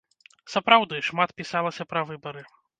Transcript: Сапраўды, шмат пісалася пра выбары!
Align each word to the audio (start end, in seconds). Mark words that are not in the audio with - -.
Сапраўды, 0.53 1.03
шмат 1.09 1.37
пісалася 1.43 1.89
пра 1.95 2.05
выбары! 2.11 2.47